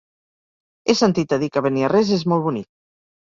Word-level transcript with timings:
He 0.85 0.95
sentit 1.01 1.35
a 1.37 1.39
dir 1.43 1.49
que 1.57 1.63
Beniarrés 1.67 2.13
és 2.17 2.25
molt 2.33 2.47
bonic. 2.49 2.69